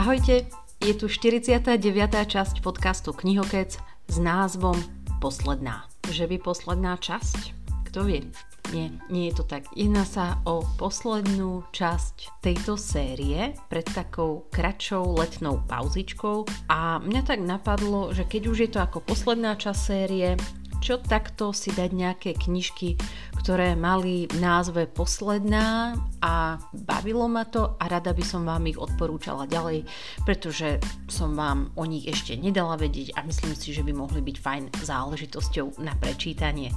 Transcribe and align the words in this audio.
Ahojte, 0.00 0.48
je 0.80 0.96
tu 0.96 1.12
49. 1.12 1.76
časť 2.24 2.64
podcastu 2.64 3.12
Knihokec 3.12 3.76
s 4.08 4.16
názvom 4.16 4.72
Posledná. 5.20 5.92
Že 6.08 6.24
by 6.24 6.36
posledná 6.40 6.96
časť? 6.96 7.52
Kto 7.84 8.08
vie? 8.08 8.24
Nie, 8.72 8.96
nie 9.12 9.28
je 9.28 9.36
to 9.36 9.44
tak. 9.44 9.68
Jedná 9.76 10.08
sa 10.08 10.40
o 10.48 10.64
poslednú 10.80 11.68
časť 11.76 12.40
tejto 12.40 12.80
série 12.80 13.52
pred 13.68 13.84
takou 13.92 14.48
kratšou 14.48 15.20
letnou 15.20 15.60
pauzičkou 15.68 16.48
a 16.72 16.96
mňa 17.04 17.20
tak 17.20 17.44
napadlo, 17.44 18.16
že 18.16 18.24
keď 18.24 18.42
už 18.48 18.56
je 18.56 18.70
to 18.72 18.80
ako 18.80 19.04
posledná 19.04 19.52
časť 19.52 19.80
série, 19.84 20.32
čo 20.80 20.96
takto 20.96 21.52
si 21.52 21.76
dať 21.76 21.92
nejaké 21.92 22.40
knižky, 22.40 22.96
ktoré 23.40 23.72
mali 23.72 24.28
názve 24.36 24.84
Posledná 24.84 25.96
a 26.20 26.60
bavilo 26.76 27.24
ma 27.24 27.48
to 27.48 27.80
a 27.80 27.88
rada 27.88 28.12
by 28.12 28.20
som 28.20 28.44
vám 28.44 28.68
ich 28.68 28.76
odporúčala 28.76 29.48
ďalej, 29.48 29.88
pretože 30.28 30.76
som 31.08 31.32
vám 31.32 31.72
o 31.72 31.88
nich 31.88 32.04
ešte 32.04 32.36
nedala 32.36 32.76
vedieť 32.76 33.16
a 33.16 33.24
myslím 33.24 33.56
si, 33.56 33.72
že 33.72 33.80
by 33.80 33.96
mohli 33.96 34.20
byť 34.20 34.36
fajn 34.36 34.64
záležitosťou 34.84 35.80
na 35.80 35.96
prečítanie. 35.96 36.68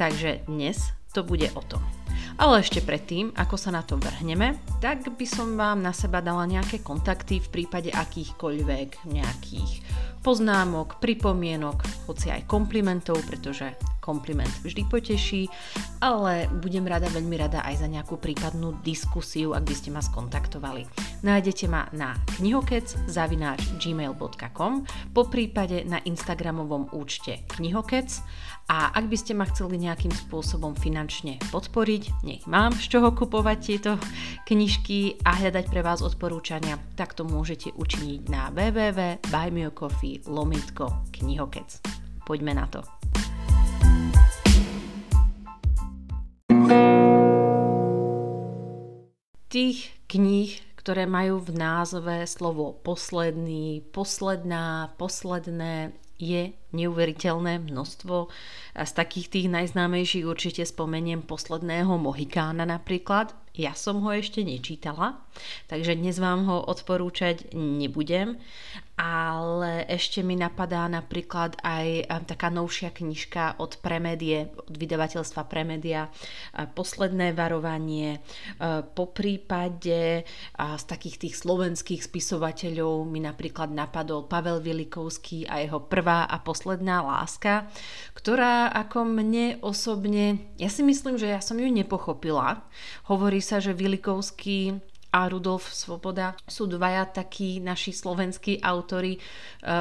Takže 0.00 0.48
dnes 0.48 0.80
to 1.12 1.20
bude 1.20 1.48
o 1.52 1.62
tom. 1.64 1.80
Ale 2.36 2.60
ešte 2.60 2.84
predtým, 2.84 3.32
ako 3.36 3.56
sa 3.56 3.72
na 3.72 3.80
to 3.80 3.96
vrhneme, 3.96 4.56
tak 4.84 5.08
by 5.08 5.24
som 5.24 5.56
vám 5.56 5.80
na 5.80 5.92
seba 5.96 6.20
dala 6.20 6.44
nejaké 6.44 6.84
kontakty 6.84 7.40
v 7.40 7.48
prípade 7.48 7.88
akýchkoľvek 7.88 9.08
nejakých 9.08 9.72
poznámok, 10.20 11.00
pripomienok, 11.00 12.08
hoci 12.08 12.28
aj 12.28 12.44
komplimentov, 12.44 13.24
pretože 13.24 13.72
kompliment 14.06 14.50
vždy 14.62 14.86
poteší, 14.86 15.50
ale 15.98 16.46
budem 16.62 16.86
rada, 16.86 17.10
veľmi 17.10 17.34
rada 17.34 17.66
aj 17.66 17.82
za 17.82 17.90
nejakú 17.90 18.22
prípadnú 18.22 18.78
diskusiu, 18.86 19.50
ak 19.58 19.66
by 19.66 19.74
ste 19.74 19.90
ma 19.90 19.98
skontaktovali. 19.98 20.86
Nájdete 21.26 21.66
ma 21.66 21.90
na 21.90 22.14
knihokec 22.38 23.10
zavináč 23.10 23.66
gmail.com, 23.82 24.86
po 25.10 25.22
prípade 25.26 25.82
na 25.82 25.98
Instagramovom 26.06 26.94
účte 26.94 27.42
knihokec 27.58 28.22
a 28.70 28.94
ak 28.94 29.10
by 29.10 29.16
ste 29.18 29.34
ma 29.34 29.46
chceli 29.50 29.82
nejakým 29.82 30.10
spôsobom 30.14 30.78
finančne 30.78 31.42
podporiť, 31.50 32.02
nech 32.22 32.46
mám 32.46 32.74
z 32.78 32.98
čoho 32.98 33.10
kupovať 33.10 33.58
tieto 33.58 33.98
knižky 34.46 35.22
a 35.26 35.38
hľadať 35.38 35.66
pre 35.70 35.82
vás 35.82 36.02
odporúčania, 36.02 36.78
tak 36.94 37.14
to 37.18 37.26
môžete 37.26 37.74
učiniť 37.74 38.20
na 38.30 38.50
www.buymeacoffee 38.54 40.22
knihokec. 41.10 41.70
Poďme 42.26 42.52
na 42.58 42.66
to. 42.66 42.82
Tých 49.46 49.94
kníh, 50.10 50.52
ktoré 50.76 51.08
majú 51.08 51.40
v 51.40 51.56
názve 51.56 52.28
slovo 52.28 52.76
posledný, 52.84 53.80
posledná, 53.90 54.92
posledné, 55.00 55.96
je 56.16 56.56
neuveriteľné 56.72 57.60
množstvo. 57.60 58.32
Z 58.72 58.92
takých 58.96 59.28
tých 59.28 59.46
najznámejších 59.52 60.24
určite 60.24 60.64
spomeniem 60.64 61.20
posledného 61.24 61.92
Mohikána 62.00 62.64
napríklad. 62.64 63.36
Ja 63.56 63.72
som 63.72 64.04
ho 64.04 64.12
ešte 64.12 64.44
nečítala, 64.44 65.16
takže 65.64 65.96
dnes 65.96 66.20
vám 66.20 66.44
ho 66.44 66.60
odporúčať 66.60 67.56
nebudem, 67.56 68.36
ale 68.96 69.84
ešte 69.92 70.24
mi 70.24 70.36
napadá 70.36 70.88
napríklad 70.88 71.60
aj 71.60 72.08
taká 72.28 72.48
novšia 72.48 72.92
knižka 72.92 73.60
od 73.60 73.76
Premedie, 73.80 74.52
od 74.56 74.72
vydavateľstva 74.76 75.44
Premedia, 75.48 76.08
Posledné 76.72 77.32
varovanie. 77.36 78.20
Po 78.96 79.12
prípade 79.12 80.24
z 80.56 80.84
takých 80.88 81.16
tých 81.28 81.34
slovenských 81.40 82.00
spisovateľov 82.04 83.04
mi 83.08 83.20
napríklad 83.20 83.72
napadol 83.72 84.28
Pavel 84.28 84.60
Vilikovský 84.64 85.48
a 85.48 85.64
jeho 85.64 85.80
prvá 85.80 86.28
a 86.28 86.40
posledná 86.40 87.04
láska, 87.04 87.68
ktorá 88.16 88.72
ako 88.72 89.04
mne 89.04 89.60
osobne, 89.60 90.40
ja 90.56 90.72
si 90.72 90.80
myslím, 90.80 91.20
že 91.20 91.36
ja 91.36 91.44
som 91.44 91.60
ju 91.60 91.68
nepochopila. 91.68 92.64
Hovorí 93.12 93.44
sa, 93.46 93.62
že 93.62 93.70
Vilikovský 93.70 94.82
a 95.16 95.32
Rudolf 95.32 95.72
Svoboda 95.72 96.36
sú 96.44 96.68
dvaja 96.68 97.08
takí 97.08 97.56
naši 97.56 97.96
slovenskí 97.96 98.60
autory, 98.60 99.16
e, 99.16 99.20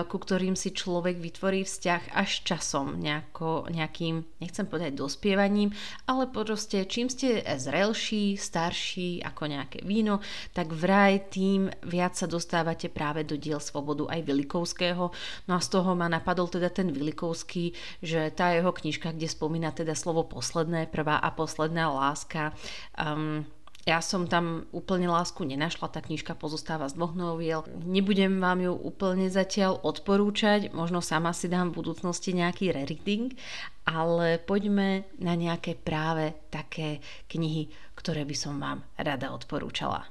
ku 0.07 0.15
ktorým 0.15 0.55
si 0.55 0.71
človek 0.71 1.19
vytvorí 1.19 1.67
vzťah 1.67 2.15
až 2.15 2.47
časom, 2.47 2.95
nejako, 3.03 3.67
nejakým, 3.67 4.23
nechcem 4.39 4.63
povedať 4.63 4.95
dospievaním, 4.95 5.75
ale 6.07 6.31
proste 6.31 6.87
čím 6.87 7.11
ste 7.11 7.43
zrelší, 7.43 8.39
starší, 8.39 9.27
ako 9.27 9.43
nejaké 9.51 9.83
víno, 9.83 10.23
tak 10.55 10.71
vraj 10.71 11.27
tým 11.27 11.67
viac 11.83 12.15
sa 12.15 12.31
dostávate 12.31 12.87
práve 12.87 13.27
do 13.27 13.35
diel 13.35 13.59
Svobodu 13.59 14.07
aj 14.07 14.23
Vilikovského. 14.23 15.11
No 15.51 15.51
a 15.51 15.59
z 15.59 15.67
toho 15.67 15.99
ma 15.99 16.07
napadol 16.07 16.47
teda 16.47 16.71
ten 16.71 16.95
Vilikovský, 16.95 17.75
že 17.99 18.31
tá 18.31 18.55
jeho 18.55 18.71
knižka, 18.71 19.11
kde 19.11 19.27
spomína 19.27 19.75
teda 19.75 19.99
slovo 19.99 20.23
posledné, 20.23 20.87
prvá 20.87 21.19
a 21.19 21.27
posledná 21.35 21.91
láska, 21.91 22.55
um, 22.95 23.43
ja 23.85 24.01
som 24.01 24.25
tam 24.25 24.65
úplne 24.73 25.05
lásku 25.05 25.45
nenašla, 25.45 25.93
tá 25.93 26.01
knižka 26.01 26.33
pozostáva 26.33 26.89
z 26.89 26.97
dvoch 26.97 27.13
noviel. 27.13 27.61
Nebudem 27.85 28.41
vám 28.41 28.65
ju 28.65 28.73
úplne 28.73 29.29
zatiaľ 29.29 29.77
odporúčať, 29.85 30.73
možno 30.73 31.05
sama 31.05 31.37
si 31.37 31.45
dám 31.45 31.69
v 31.69 31.85
budúcnosti 31.85 32.33
nejaký 32.33 32.73
rereading, 32.73 33.37
ale 33.85 34.41
poďme 34.41 35.05
na 35.21 35.37
nejaké 35.37 35.77
práve 35.77 36.33
také 36.49 36.97
knihy, 37.29 37.69
ktoré 37.93 38.25
by 38.25 38.33
som 38.33 38.57
vám 38.57 38.81
rada 38.97 39.29
odporúčala. 39.29 40.09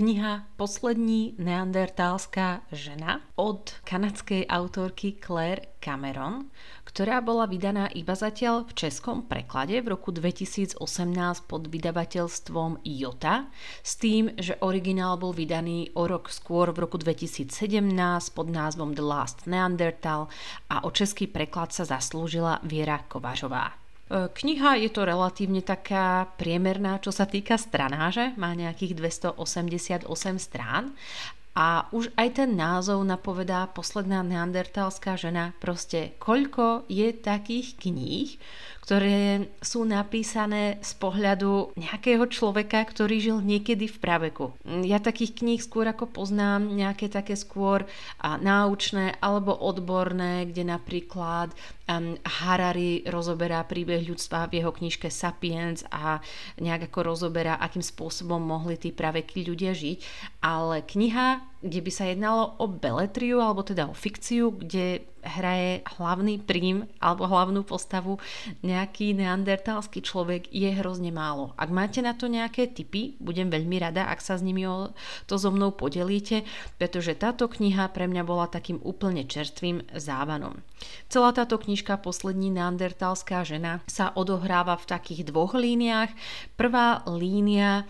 Kniha 0.00 0.48
Poslední 0.56 1.36
neandertálská 1.36 2.64
žena 2.72 3.20
od 3.36 3.68
kanadskej 3.84 4.48
autorky 4.48 5.20
Claire 5.20 5.76
Cameron, 5.76 6.48
ktorá 6.90 7.22
bola 7.22 7.46
vydaná 7.46 7.86
iba 7.94 8.18
zatiaľ 8.18 8.66
v 8.66 8.74
českom 8.74 9.22
preklade 9.22 9.78
v 9.78 9.94
roku 9.94 10.10
2018 10.10 10.74
pod 11.46 11.70
vydavateľstvom 11.70 12.82
Jota, 12.82 13.46
s 13.86 13.94
tým, 13.94 14.34
že 14.34 14.58
originál 14.58 15.14
bol 15.14 15.30
vydaný 15.30 15.94
o 15.94 16.10
rok 16.10 16.34
skôr 16.34 16.74
v 16.74 16.82
roku 16.82 16.98
2017 16.98 17.54
pod 18.34 18.46
názvom 18.50 18.98
The 18.98 19.06
Last 19.06 19.46
Neanderthal 19.46 20.26
a 20.66 20.82
o 20.82 20.90
český 20.90 21.30
preklad 21.30 21.70
sa 21.70 21.86
zaslúžila 21.86 22.58
Viera 22.66 23.06
Kovažová. 23.06 23.70
E, 24.10 24.26
kniha 24.26 24.82
je 24.82 24.90
to 24.90 25.06
relatívne 25.06 25.62
taká 25.62 26.26
priemerná, 26.34 26.98
čo 26.98 27.14
sa 27.14 27.30
týka 27.30 27.54
stranáže, 27.54 28.34
má 28.34 28.50
nejakých 28.58 28.98
288 29.38 30.10
strán 30.42 30.90
a 31.54 31.90
už 31.90 32.14
aj 32.14 32.38
ten 32.38 32.54
názov 32.54 33.02
napovedá 33.02 33.66
posledná 33.66 34.22
neandertalská 34.22 35.18
žena. 35.18 35.50
Proste 35.58 36.14
koľko 36.22 36.86
je 36.86 37.10
takých 37.10 37.74
kníh, 37.74 38.38
ktoré 38.90 39.46
sú 39.62 39.86
napísané 39.86 40.82
z 40.82 40.98
pohľadu 40.98 41.78
nejakého 41.78 42.26
človeka, 42.26 42.82
ktorý 42.82 43.22
žil 43.22 43.38
niekedy 43.38 43.86
v 43.86 44.02
praveku. 44.02 44.50
Ja 44.82 44.98
takých 44.98 45.38
kníh 45.38 45.62
skôr 45.62 45.86
ako 45.86 46.10
poznám 46.10 46.74
nejaké 46.74 47.06
také 47.06 47.38
skôr 47.38 47.86
a, 48.18 48.34
náučné 48.34 49.14
alebo 49.22 49.54
odborné, 49.54 50.50
kde 50.50 50.74
napríklad 50.74 51.54
um, 51.86 52.18
Harari 52.42 53.06
rozoberá 53.06 53.62
príbeh 53.62 54.02
ľudstva 54.10 54.50
v 54.50 54.58
jeho 54.58 54.74
knižke 54.74 55.06
Sapiens 55.06 55.86
a 55.94 56.18
nejak 56.58 56.90
ako 56.90 57.14
rozoberá, 57.14 57.62
akým 57.62 57.86
spôsobom 57.86 58.42
mohli 58.42 58.74
tí 58.74 58.90
praveky 58.90 59.46
ľudia 59.46 59.70
žiť. 59.70 60.02
Ale 60.42 60.82
kniha, 60.82 61.49
kde 61.60 61.80
by 61.84 61.90
sa 61.92 62.08
jednalo 62.08 62.56
o 62.56 62.66
beletriu, 62.68 63.40
alebo 63.40 63.60
teda 63.60 63.88
o 63.88 63.94
fikciu, 63.94 64.56
kde 64.56 65.04
hraje 65.20 65.84
hlavný 66.00 66.40
prím 66.40 66.88
alebo 66.96 67.28
hlavnú 67.28 67.60
postavu 67.64 68.16
nejaký 68.64 69.12
neandertalský 69.12 70.00
človek 70.00 70.48
je 70.48 70.72
hrozne 70.72 71.12
málo. 71.12 71.52
Ak 71.60 71.68
máte 71.68 72.00
na 72.00 72.16
to 72.16 72.26
nejaké 72.28 72.72
tipy, 72.72 73.20
budem 73.20 73.52
veľmi 73.52 73.76
rada, 73.80 74.08
ak 74.08 74.20
sa 74.24 74.40
s 74.40 74.44
nimi 74.44 74.64
o 74.64 74.92
to 75.28 75.36
so 75.36 75.52
mnou 75.52 75.76
podelíte, 75.76 76.44
pretože 76.80 77.16
táto 77.20 77.52
kniha 77.52 77.92
pre 77.92 78.08
mňa 78.08 78.22
bola 78.24 78.48
takým 78.48 78.80
úplne 78.80 79.28
čerstvým 79.28 79.92
závanom. 79.92 80.56
Celá 81.12 81.36
táto 81.36 81.60
knižka 81.60 82.00
Poslední 82.00 82.48
neandertalská 82.48 83.44
žena 83.44 83.84
sa 83.84 84.16
odohráva 84.16 84.80
v 84.80 84.88
takých 84.88 85.28
dvoch 85.28 85.52
líniách. 85.52 86.08
Prvá 86.56 87.04
línia 87.04 87.84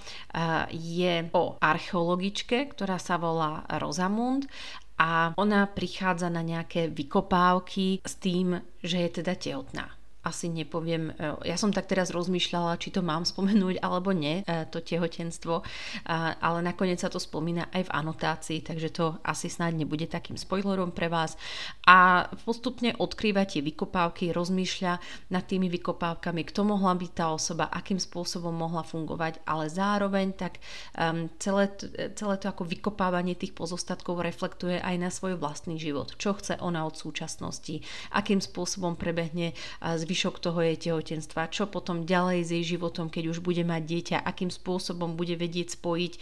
je 0.74 1.30
o 1.30 1.54
archeologičke, 1.62 2.74
ktorá 2.74 2.98
sa 2.98 3.14
volá 3.22 3.59
Rosamund 3.78 4.48
a 5.00 5.32
ona 5.36 5.64
prichádza 5.64 6.28
na 6.28 6.44
nejaké 6.44 6.92
vykopávky 6.92 8.04
s 8.04 8.14
tým, 8.20 8.60
že 8.84 8.96
je 9.04 9.10
teda 9.20 9.34
tehotná. 9.36 9.99
Asi 10.20 10.52
nepoviem, 10.52 11.12
e, 11.16 11.48
ja 11.48 11.56
som 11.56 11.72
tak 11.72 11.88
teraz 11.88 12.12
rozmýšľala, 12.12 12.76
či 12.76 12.92
to 12.92 13.00
mám 13.00 13.24
spomenúť 13.30 13.80
alebo 13.80 14.12
nie, 14.12 14.44
e, 14.44 14.68
to 14.68 14.84
tehotenstvo, 14.84 15.62
ale 16.40 16.58
nakoniec 16.60 17.00
sa 17.00 17.08
to 17.08 17.16
spomína 17.16 17.72
aj 17.72 17.88
v 17.88 17.94
anotácii, 17.94 18.58
takže 18.64 18.88
to 18.92 19.06
asi 19.24 19.48
snáď 19.48 19.84
nebude 19.84 20.06
takým 20.06 20.36
spoilerom 20.36 20.92
pre 20.92 21.08
vás. 21.08 21.34
A 21.86 22.28
postupne 22.44 22.92
odkrýva 22.96 23.46
tie 23.48 23.64
vykopávky, 23.64 24.30
rozmýšľa 24.34 24.92
nad 25.32 25.44
tými 25.46 25.72
vykopávkami, 25.72 26.42
kto 26.48 26.60
mohla 26.66 26.92
byť 26.96 27.10
tá 27.12 27.26
osoba, 27.32 27.72
akým 27.72 27.98
spôsobom 27.98 28.52
mohla 28.52 28.84
fungovať, 28.84 29.42
ale 29.46 29.70
zároveň 29.70 30.34
tak 30.36 30.62
celé, 31.38 31.64
celé 32.14 32.34
to 32.38 32.46
ako 32.50 32.62
vykopávanie 32.66 33.34
tých 33.38 33.54
pozostatkov 33.54 34.22
reflektuje 34.22 34.80
aj 34.80 34.96
na 34.98 35.10
svoj 35.10 35.38
vlastný 35.38 35.78
život. 35.78 36.14
Čo 36.16 36.38
chce 36.38 36.58
ona 36.60 36.84
od 36.86 36.94
súčasnosti, 36.96 37.82
akým 38.14 38.42
spôsobom 38.42 38.94
prebehne 38.98 39.54
z 39.80 40.02
zvyšok 40.10 40.42
toho 40.42 40.58
jej 40.58 40.90
tehotenstva, 40.90 41.54
čo 41.54 41.70
potom 41.70 42.02
ďalej 42.02 42.38
s 42.42 42.50
jej 42.50 42.64
životom, 42.74 43.06
keď 43.06 43.30
už 43.30 43.38
bude 43.46 43.62
mať 43.62 43.82
dieťa, 43.86 44.18
akým 44.26 44.50
spôsobom 44.50 45.14
bude 45.14 45.38
vedieť 45.38 45.78
spojiť 45.78 46.12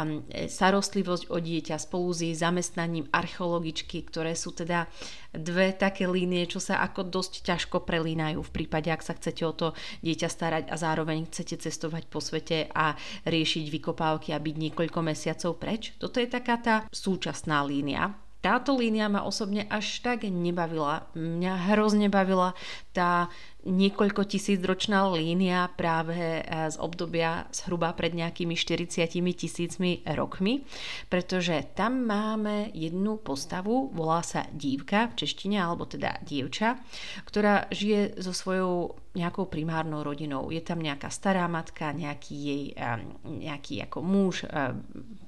um, 0.00 0.24
starostlivosť 0.48 1.28
o 1.28 1.36
dieťa 1.36 1.76
spolu 1.76 2.08
s 2.16 2.24
jej 2.24 2.32
zamestnaním 2.32 3.04
archeologičky, 3.12 4.00
ktoré 4.08 4.32
sú 4.32 4.56
teda 4.56 4.88
dve 5.36 5.76
také 5.76 6.08
línie, 6.08 6.48
čo 6.48 6.56
sa 6.56 6.80
ako 6.80 7.12
dosť 7.12 7.44
ťažko 7.44 7.84
prelínajú 7.84 8.40
v 8.40 8.54
prípade, 8.54 8.88
ak 8.88 9.04
sa 9.04 9.12
chcete 9.12 9.44
o 9.44 9.52
to 9.52 9.76
dieťa 10.00 10.28
starať 10.32 10.64
a 10.72 10.80
zároveň 10.80 11.28
chcete 11.28 11.60
cestovať 11.68 12.08
po 12.08 12.24
svete 12.24 12.72
a 12.72 12.96
riešiť 13.28 13.68
vykopávky 13.68 14.32
a 14.32 14.40
byť 14.40 14.56
niekoľko 14.56 15.04
mesiacov 15.04 15.60
preč. 15.60 15.92
Toto 16.00 16.16
je 16.16 16.32
taká 16.32 16.56
tá 16.56 16.74
súčasná 16.88 17.60
línia 17.60 18.23
táto 18.44 18.76
línia 18.76 19.08
ma 19.08 19.24
osobne 19.24 19.64
až 19.72 20.04
tak 20.04 20.28
nebavila. 20.28 21.08
Mňa 21.16 21.72
hrozne 21.72 22.12
bavila 22.12 22.52
tá 22.92 23.32
niekoľko 23.64 24.28
tisícročná 24.28 25.08
línia 25.12 25.72
práve 25.72 26.40
eh, 26.40 26.44
z 26.44 26.76
obdobia 26.78 27.48
zhruba 27.50 27.96
pred 27.96 28.12
nejakými 28.12 28.54
40 28.54 29.08
tisícmi 29.34 30.04
rokmi, 30.12 30.62
pretože 31.08 31.72
tam 31.72 32.04
máme 32.04 32.70
jednu 32.76 33.18
postavu, 33.18 33.90
volá 33.90 34.20
sa 34.20 34.46
dívka 34.52 35.10
v 35.12 35.24
češtine, 35.24 35.56
alebo 35.58 35.88
teda 35.88 36.20
dievča, 36.22 36.78
ktorá 37.24 37.66
žije 37.72 38.20
so 38.20 38.36
svojou 38.36 39.00
nejakou 39.14 39.46
primárnou 39.46 40.02
rodinou. 40.02 40.50
Je 40.50 40.58
tam 40.58 40.82
nejaká 40.82 41.06
stará 41.06 41.46
matka, 41.46 41.94
nejaký 41.94 42.34
jej 42.34 42.64
eh, 42.76 43.00
nejaký 43.24 43.88
ako 43.88 43.98
muž, 44.04 44.44
eh, 44.44 44.76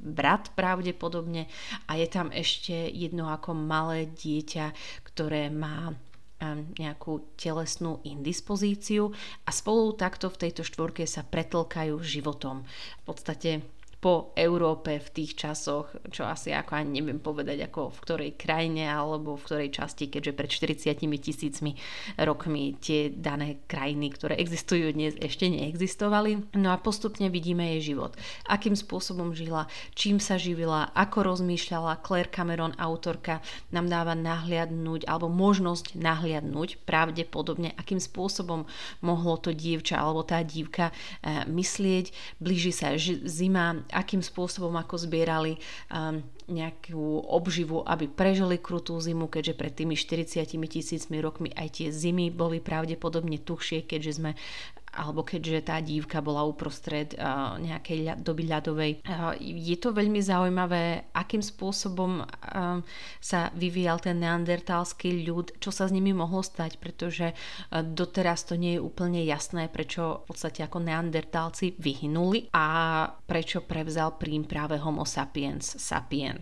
brat 0.07 0.55
pravdepodobne 0.55 1.51
a 1.91 1.99
je 1.99 2.07
tam 2.07 2.31
ešte 2.31 2.75
jedno 2.95 3.27
ako 3.27 3.59
malé 3.59 4.07
dieťa, 4.07 4.71
ktoré 5.03 5.51
má 5.51 5.91
nejakú 6.77 7.33
telesnú 7.41 8.05
indispozíciu 8.05 9.13
a 9.45 9.51
spolu 9.51 9.97
takto 9.97 10.29
v 10.29 10.49
tejto 10.49 10.63
štvorke 10.63 11.09
sa 11.09 11.25
pretlkajú 11.25 11.97
životom. 12.05 12.69
V 13.01 13.03
podstate 13.09 13.65
po 13.97 14.37
Európe 14.37 15.01
v 15.01 15.09
tých 15.09 15.41
časoch, 15.41 15.89
čo 16.13 16.29
asi 16.29 16.53
ako 16.53 16.77
ani 16.77 17.01
neviem 17.01 17.17
povedať, 17.17 17.65
ako 17.65 17.89
v 17.91 18.03
ktorej 18.05 18.31
krajine 18.37 18.85
alebo 18.85 19.35
v 19.35 19.45
ktorej 19.49 19.71
časti, 19.73 20.13
keďže 20.13 20.37
pred 20.37 20.51
40 20.53 21.01
tisícmi 21.17 21.73
rokmi 22.21 22.77
tie 22.77 23.09
dané 23.09 23.65
krajiny, 23.65 24.13
ktoré 24.13 24.37
existujú 24.37 24.93
dnes, 24.93 25.17
ešte 25.17 25.49
neexistovali. 25.49 26.55
No 26.61 26.77
a 26.77 26.79
postupne 26.79 27.33
vidíme 27.33 27.65
jej 27.77 27.97
život. 27.97 28.15
Akým 28.45 28.77
spôsobom 28.77 29.33
žila, 29.33 29.65
čím 29.97 30.21
sa 30.21 30.37
živila, 30.37 30.93
ako 30.93 31.33
rozmýšľala. 31.33 32.05
Claire 32.05 32.29
Cameron, 32.29 32.77
autorka, 32.77 33.41
nám 33.73 33.89
dáva 33.89 34.13
nahliadnúť 34.13 35.09
alebo 35.09 35.33
možnosť 35.33 35.97
nahliadnúť 35.97 36.85
pravdepodobne, 36.85 37.73
akým 37.81 37.99
spôsobom 37.99 38.69
mohlo 39.01 39.41
to 39.41 39.57
dievča 39.57 39.97
alebo 39.97 40.21
tá 40.21 40.45
dívka 40.45 40.93
eh, 40.93 41.49
myslieť. 41.49 42.13
Blíži 42.39 42.71
sa 42.77 42.93
zima, 43.25 43.86
akým 43.93 44.23
spôsobom 44.23 44.73
ako 44.79 45.07
zbierali 45.07 45.59
um, 45.93 46.23
nejakú 46.47 47.27
obživu, 47.27 47.83
aby 47.83 48.07
prežili 48.07 48.57
krutú 48.63 48.99
zimu, 48.99 49.27
keďže 49.27 49.55
pred 49.59 49.73
tými 49.75 49.99
40 49.99 50.47
tisícmi 50.47 51.19
rokmi 51.19 51.51
aj 51.55 51.83
tie 51.83 51.89
zimy 51.91 52.31
boli 52.31 52.63
pravdepodobne 52.63 53.43
tuchšie, 53.43 53.83
keďže 53.83 54.13
sme 54.23 54.31
alebo 54.97 55.21
keďže 55.21 55.69
tá 55.69 55.77
dívka 55.85 56.25
bola 56.25 56.43
uprostred 56.49 57.13
uh, 57.21 57.61
nejakej 57.61 58.17
doby 58.25 58.49
ľadovej. 58.49 58.93
Uh, 59.05 59.37
je 59.39 59.77
to 59.77 59.93
veľmi 59.93 60.25
zaujímavé, 60.25 61.13
akým 61.13 61.45
spôsobom 61.45 62.25
uh, 62.25 62.81
sa 63.21 63.53
vyvíjal 63.53 64.01
ten 64.01 64.25
neandertalský 64.25 65.29
ľud, 65.29 65.61
čo 65.61 65.69
sa 65.69 65.85
s 65.85 65.93
nimi 65.93 66.17
mohlo 66.17 66.41
stať, 66.41 66.81
pretože 66.81 67.37
uh, 67.37 67.85
doteraz 67.85 68.49
to 68.49 68.57
nie 68.57 68.81
je 68.81 68.85
úplne 68.85 69.21
jasné, 69.21 69.69
prečo 69.69 70.25
v 70.25 70.33
podstate 70.33 70.65
ako 70.65 70.81
neandertálci 70.81 71.77
vyhynuli 71.77 72.49
a 72.57 72.65
prečo 73.29 73.61
prevzal 73.69 74.17
prím 74.17 74.49
práve 74.49 74.81
homo 74.81 75.05
sapiens 75.05 75.77
sapiens. 75.77 76.36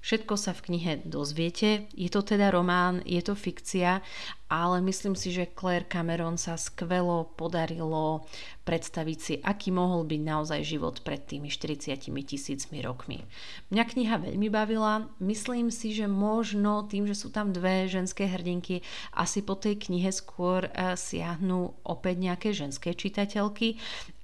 Všetko 0.00 0.34
sa 0.36 0.52
v 0.52 0.64
knihe 0.68 0.92
dozviete. 1.08 1.88
Je 1.96 2.08
to 2.12 2.20
teda 2.20 2.52
román, 2.52 3.00
je 3.08 3.20
to 3.24 3.32
fikcia, 3.32 4.04
ale 4.50 4.76
myslím 4.84 5.14
si, 5.16 5.32
že 5.32 5.48
Claire 5.52 5.88
Cameron 5.88 6.36
sa 6.36 6.58
skvelo 6.58 7.32
podarilo 7.38 8.28
predstaviť 8.68 9.18
si, 9.18 9.34
aký 9.40 9.72
mohol 9.72 10.04
byť 10.04 10.20
naozaj 10.20 10.60
život 10.62 11.00
pred 11.00 11.22
tými 11.24 11.48
40 11.48 11.96
tisícmi 12.06 12.78
rokmi. 12.84 13.24
Mňa 13.72 13.84
kniha 13.86 14.16
veľmi 14.20 14.48
bavila. 14.52 15.08
Myslím 15.22 15.72
si, 15.72 15.96
že 15.96 16.10
možno 16.10 16.84
tým, 16.86 17.08
že 17.08 17.16
sú 17.16 17.32
tam 17.32 17.54
dve 17.54 17.88
ženské 17.88 18.28
hrdinky, 18.28 18.84
asi 19.16 19.40
po 19.40 19.56
tej 19.56 19.80
knihe 19.80 20.12
skôr 20.12 20.68
eh, 20.68 20.94
siahnu 20.94 21.72
opäť 21.82 22.16
nejaké 22.20 22.48
ženské 22.52 22.92
čitateľky, 22.92 23.80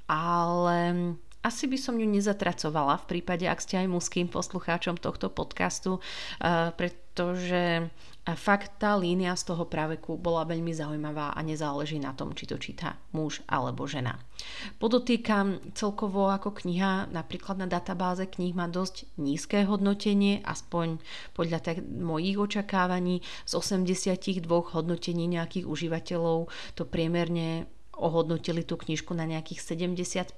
ale 0.07 1.17
asi 1.47 1.71
by 1.71 1.79
som 1.79 1.95
ju 1.95 2.11
nezatracovala 2.11 3.07
v 3.07 3.09
prípade, 3.15 3.47
ak 3.47 3.63
ste 3.63 3.79
aj 3.79 3.87
mužským 3.87 4.27
poslucháčom 4.27 4.99
tohto 4.99 5.31
podcastu, 5.31 6.03
eh, 6.43 6.75
pretože 6.75 7.87
fakt 8.35 8.83
tá 8.83 8.99
línia 8.99 9.39
z 9.39 9.55
toho 9.55 9.71
práveku 9.71 10.19
bola 10.19 10.43
veľmi 10.43 10.75
zaujímavá 10.75 11.31
a 11.31 11.41
nezáleží 11.47 12.03
na 12.03 12.11
tom, 12.11 12.35
či 12.35 12.51
to 12.51 12.59
číta 12.59 12.99
muž 13.15 13.47
alebo 13.47 13.87
žena. 13.87 14.19
Podotýkam 14.83 15.63
celkovo 15.79 16.27
ako 16.35 16.51
kniha, 16.51 17.07
napríklad 17.15 17.63
na 17.63 17.71
databáze 17.71 18.27
kníh 18.27 18.51
má 18.51 18.67
dosť 18.67 19.07
nízke 19.23 19.63
hodnotenie, 19.63 20.43
aspoň 20.43 20.99
podľa 21.39 21.63
tak 21.63 21.87
mojich 21.87 22.35
očakávaní 22.35 23.23
z 23.47 23.53
82 23.55 24.43
hodnotení 24.75 25.31
nejakých 25.31 25.71
užívateľov 25.71 26.51
to 26.75 26.83
priemerne 26.83 27.71
ohodnotili 27.97 28.63
tú 28.63 28.77
knižku 28.77 29.17
na 29.17 29.25
nejakých 29.25 29.61
75%, 29.61 30.37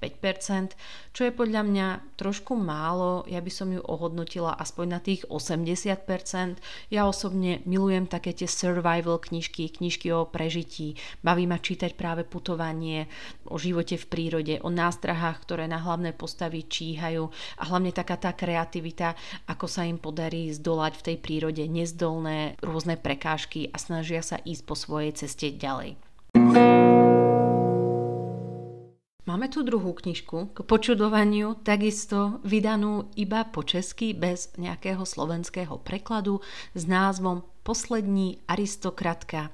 čo 1.11 1.21
je 1.27 1.31
podľa 1.35 1.61
mňa 1.67 1.87
trošku 2.15 2.55
málo. 2.55 3.27
Ja 3.27 3.43
by 3.43 3.51
som 3.51 3.69
ju 3.75 3.83
ohodnotila 3.83 4.55
aspoň 4.55 4.85
na 4.87 4.99
tých 5.03 5.27
80%. 5.27 6.57
Ja 6.89 7.05
osobne 7.05 7.59
milujem 7.67 8.07
také 8.07 8.31
tie 8.31 8.47
survival 8.47 9.19
knižky, 9.19 9.75
knižky 9.75 10.09
o 10.15 10.25
prežití. 10.25 10.95
Baví 11.19 11.45
ma 11.45 11.59
čítať 11.59 11.93
práve 11.99 12.23
putovanie, 12.23 13.11
o 13.51 13.59
živote 13.59 13.99
v 13.99 14.05
prírode, 14.07 14.55
o 14.63 14.71
nástrahách, 14.71 15.43
ktoré 15.43 15.67
na 15.67 15.83
hlavné 15.83 16.15
postavy 16.15 16.63
číhajú 16.63 17.27
a 17.59 17.63
hlavne 17.67 17.91
taká 17.91 18.15
tá 18.15 18.31
kreativita, 18.31 19.13
ako 19.51 19.67
sa 19.67 19.83
im 19.83 19.99
podarí 19.99 20.49
zdolať 20.55 20.93
v 20.95 21.05
tej 21.11 21.17
prírode 21.19 21.63
nezdolné 21.67 22.55
rôzne 22.63 22.95
prekážky 22.95 23.67
a 23.69 23.77
snažia 23.77 24.23
sa 24.23 24.39
ísť 24.39 24.63
po 24.63 24.75
svojej 24.79 25.11
ceste 25.13 25.51
ďalej. 25.51 26.08
Máme 29.29 29.45
tu 29.45 29.61
druhú 29.61 29.93
knižku 29.93 30.57
k 30.57 30.65
počudovaniu, 30.65 31.61
takisto 31.61 32.41
vydanú 32.41 33.13
iba 33.13 33.45
po 33.45 33.61
česky 33.61 34.17
bez 34.17 34.57
nejakého 34.57 35.05
slovenského 35.05 35.77
prekladu 35.85 36.41
s 36.73 36.89
názvom 36.89 37.45
Poslední 37.61 38.41
aristokratka 38.49 39.53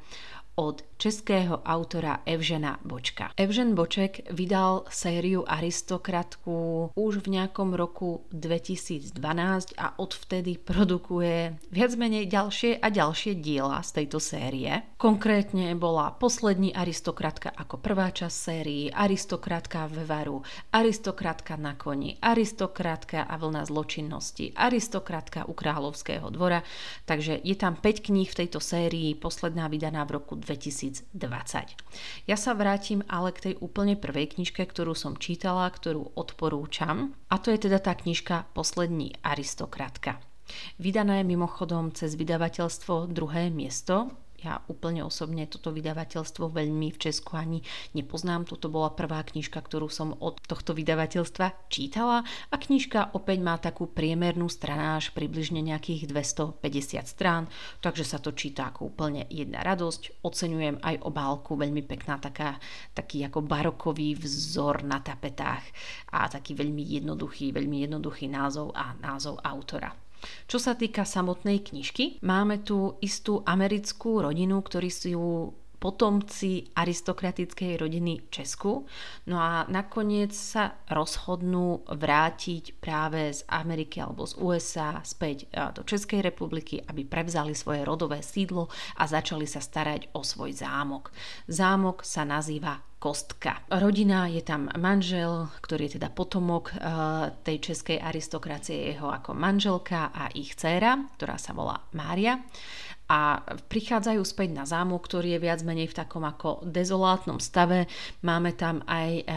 od 0.55 0.88
českého 0.95 1.59
autora 1.67 2.24
Evžena 2.24 2.79
Bočka. 2.79 3.35
Evžen 3.35 3.75
Boček 3.75 4.31
vydal 4.31 4.88
sériu 4.88 5.43
Aristokratku 5.43 6.89
už 6.95 7.27
v 7.27 7.27
nejakom 7.35 7.75
roku 7.75 8.24
2012 8.31 9.12
a 9.75 10.00
odvtedy 10.00 10.55
produkuje 10.55 11.59
viac 11.75 11.91
menej 12.00 12.31
ďalšie 12.31 12.79
a 12.79 12.88
ďalšie 12.88 13.35
diela 13.43 13.83
z 13.83 13.91
tejto 14.01 14.24
série. 14.24 14.71
Konkrétne 14.95 15.75
bola 15.75 16.15
poslední 16.15 16.71
Aristokratka 16.71 17.51
ako 17.51 17.75
prvá 17.83 18.15
časť 18.15 18.35
sérii, 18.35 18.83
Aristokratka 18.88 19.91
ve 19.91 20.07
Varu, 20.07 20.39
Aristokratka 20.71 21.59
na 21.59 21.75
koni, 21.75 22.15
Aristokratka 22.24 23.27
a 23.27 23.35
vlna 23.35 23.67
zločinnosti, 23.67 24.55
Aristokratka 24.55 25.51
u 25.51 25.53
kráľovského 25.53 26.31
dvora, 26.31 26.63
takže 27.03 27.43
je 27.43 27.55
tam 27.59 27.75
5 27.75 28.07
kníh 28.07 28.31
v 28.31 28.39
tejto 28.47 28.63
sérii, 28.63 29.12
posledná 29.19 29.67
vydaná 29.67 30.07
v 30.07 30.15
roku 30.15 30.39
2020. 30.46 31.10
Ja 32.30 32.38
sa 32.38 32.54
vrátim 32.54 33.02
ale 33.10 33.34
k 33.34 33.52
tej 33.52 33.54
úplne 33.58 33.98
prvej 33.98 34.38
knižke, 34.38 34.62
ktorú 34.62 34.94
som 34.94 35.18
čítala, 35.18 35.66
ktorú 35.74 36.14
odporúčam 36.14 37.18
a 37.34 37.42
to 37.42 37.50
je 37.50 37.66
teda 37.66 37.82
tá 37.82 37.98
knižka 37.98 38.46
Poslední 38.54 39.18
aristokratka. 39.25 40.22
Vydaná 40.78 41.20
je 41.20 41.25
mimochodom 41.25 41.90
cez 41.90 42.14
vydavateľstvo 42.14 43.10
druhé 43.10 43.50
miesto 43.50 44.14
ja 44.44 44.62
úplne 44.68 45.01
osobne 45.01 45.48
toto 45.48 45.72
vydavateľstvo 45.72 46.51
veľmi 46.51 46.92
v 46.92 47.01
Česku 47.01 47.39
ani 47.39 47.63
nepoznám. 47.96 48.46
Toto 48.46 48.68
bola 48.68 48.92
prvá 48.92 49.24
knižka, 49.24 49.58
ktorú 49.58 49.88
som 49.88 50.13
od 50.20 50.44
tohto 50.44 50.75
vydavateľstva 50.75 51.72
čítala 51.72 52.22
a 52.51 52.56
knižka 52.56 53.15
opäť 53.15 53.39
má 53.42 53.56
takú 53.58 53.89
priemernú 53.89 54.51
stranáž 54.51 55.15
približne 55.15 55.63
nejakých 55.63 56.12
250 56.12 56.62
strán, 57.08 57.48
takže 57.80 58.06
sa 58.06 58.20
to 58.20 58.36
číta 58.36 58.70
ako 58.70 58.94
úplne 58.94 59.25
jedna 59.32 59.63
radosť. 59.63 60.22
Oceňujem 60.22 60.84
aj 60.84 61.01
obálku, 61.01 61.58
veľmi 61.58 61.82
pekná 61.88 62.20
taká, 62.20 62.60
taký 62.94 63.25
ako 63.25 63.42
barokový 63.42 64.20
vzor 64.20 64.86
na 64.86 65.01
tapetách 65.01 65.63
a 66.13 66.27
taký 66.30 66.54
veľmi 66.54 66.84
jednoduchý, 67.01 67.56
veľmi 67.56 67.88
jednoduchý 67.89 68.30
názov 68.30 68.75
a 68.75 68.94
názov 69.00 69.39
autora. 69.42 70.04
Čo 70.46 70.58
sa 70.62 70.77
týka 70.77 71.03
samotnej 71.03 71.62
knižky, 71.65 72.22
máme 72.22 72.62
tu 72.62 72.98
istú 73.01 73.41
americkú 73.46 74.22
rodinu, 74.22 74.62
ktorí 74.62 74.89
sú 74.94 75.53
potomci 75.79 76.72
aristokratickej 76.74 77.77
rodiny 77.77 78.27
Česku. 78.32 78.88
No 79.27 79.38
a 79.38 79.67
nakoniec 79.67 80.32
sa 80.32 80.79
rozhodnú 80.89 81.86
vrátiť 81.88 82.79
práve 82.79 83.32
z 83.32 83.44
Ameriky 83.51 84.01
alebo 84.01 84.25
z 84.25 84.39
USA 84.39 85.00
späť 85.05 85.46
e, 85.51 85.72
do 85.75 85.84
Českej 85.84 86.24
republiky, 86.25 86.82
aby 86.82 87.05
prevzali 87.05 87.53
svoje 87.53 87.84
rodové 87.84 88.24
sídlo 88.25 88.67
a 88.98 89.03
začali 89.05 89.46
sa 89.46 89.60
starať 89.60 90.15
o 90.15 90.22
svoj 90.24 90.55
zámok. 90.55 91.12
Zámok 91.48 92.01
sa 92.01 92.24
nazýva 92.24 92.82
Kostka. 92.96 93.62
Rodina 93.70 94.25
je 94.25 94.41
tam 94.41 94.65
manžel, 94.82 95.46
ktorý 95.62 95.86
je 95.86 96.01
teda 96.01 96.10
potomok 96.10 96.74
e, 96.74 96.75
tej 97.46 97.58
českej 97.62 98.01
aristokracie, 98.01 98.96
jeho 98.96 99.13
ako 99.13 99.38
manželka 99.38 100.10
a 100.10 100.34
ich 100.34 100.58
dcéra, 100.58 100.98
ktorá 101.13 101.38
sa 101.38 101.53
volá 101.53 101.86
Mária 101.94 102.41
a 103.05 103.41
prichádzajú 103.69 104.21
späť 104.25 104.50
na 104.53 104.65
zámok, 104.65 105.05
ktorý 105.05 105.38
je 105.38 105.43
viac 105.45 105.62
menej 105.62 105.93
v 105.93 105.97
takom 106.01 106.25
ako 106.25 106.65
dezolátnom 106.65 107.38
stave. 107.38 107.85
Máme 108.25 108.57
tam 108.57 108.81
aj 108.89 109.29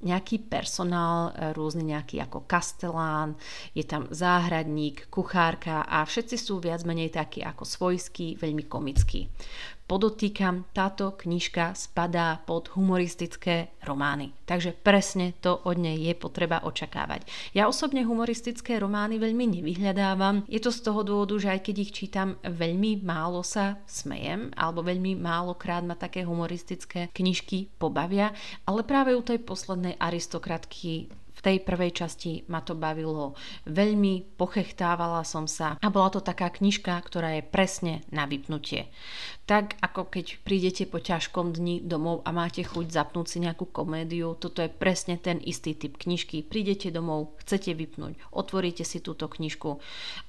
nejaký 0.00 0.48
personál, 0.48 1.32
e, 1.36 1.52
rôzny 1.52 1.92
nejaký 1.92 2.24
ako 2.24 2.48
kastelán, 2.48 3.36
je 3.76 3.84
tam 3.84 4.08
záhradník, 4.08 5.12
kuchárka 5.12 5.84
a 5.84 6.04
všetci 6.08 6.36
sú 6.40 6.56
viac 6.56 6.84
menej 6.88 7.12
takí 7.12 7.44
ako 7.44 7.68
svojskí, 7.68 8.40
veľmi 8.40 8.64
komickí. 8.64 9.28
Podotýkam, 9.90 10.70
táto 10.70 11.18
knižka 11.18 11.74
spadá 11.74 12.38
pod 12.46 12.70
humoristické 12.78 13.74
romány. 13.82 14.30
Takže 14.46 14.70
presne 14.70 15.34
to 15.42 15.66
od 15.66 15.82
nej 15.82 15.98
je 15.98 16.14
potreba 16.14 16.62
očakávať. 16.62 17.26
Ja 17.58 17.66
osobne 17.66 18.06
humoristické 18.06 18.78
romány 18.78 19.18
veľmi 19.18 19.58
nevyhľadávam. 19.58 20.46
Je 20.46 20.62
to 20.62 20.70
z 20.70 20.86
toho 20.86 21.02
dôvodu, 21.02 21.34
že 21.42 21.50
aj 21.50 21.60
keď 21.66 21.76
ich 21.82 21.90
čítam, 21.90 22.38
veľmi 22.46 23.02
málo 23.02 23.42
sa 23.42 23.82
smejem, 23.82 24.54
alebo 24.54 24.86
veľmi 24.86 25.18
málo 25.18 25.58
krát 25.58 25.82
ma 25.82 25.98
také 25.98 26.22
humoristické 26.22 27.10
knižky 27.10 27.74
pobavia, 27.74 28.30
ale 28.70 28.86
práve 28.86 29.18
u 29.18 29.26
tej 29.26 29.42
poslednej 29.42 29.98
aristokratky 29.98 31.10
v 31.40 31.44
tej 31.48 31.56
prvej 31.64 31.96
časti 31.96 32.44
ma 32.52 32.60
to 32.60 32.76
bavilo 32.76 33.32
veľmi, 33.64 34.36
pochechtávala 34.36 35.24
som 35.24 35.48
sa 35.48 35.80
a 35.80 35.88
bola 35.88 36.12
to 36.12 36.20
taká 36.20 36.52
knižka, 36.52 36.92
ktorá 37.00 37.40
je 37.40 37.48
presne 37.48 38.04
na 38.12 38.28
vypnutie. 38.28 38.92
Tak 39.48 39.80
ako 39.80 40.12
keď 40.12 40.44
prídete 40.44 40.84
po 40.84 41.00
ťažkom 41.00 41.56
dni 41.56 41.80
domov 41.80 42.20
a 42.28 42.30
máte 42.36 42.60
chuť 42.60 42.92
zapnúť 42.92 43.26
si 43.26 43.38
nejakú 43.40 43.72
komédiu, 43.72 44.36
toto 44.36 44.60
je 44.60 44.68
presne 44.68 45.16
ten 45.16 45.40
istý 45.40 45.72
typ 45.72 45.96
knižky. 45.96 46.44
Prídete 46.44 46.92
domov, 46.92 47.40
chcete 47.40 47.72
vypnúť, 47.72 48.20
otvoríte 48.36 48.84
si 48.84 49.00
túto 49.00 49.24
knižku 49.32 49.80